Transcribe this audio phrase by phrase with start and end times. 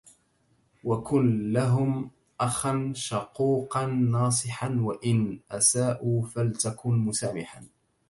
[0.83, 7.65] وكن لهم اخا شفوقا ناصحا وإن أساؤوا فلتكن مسامحا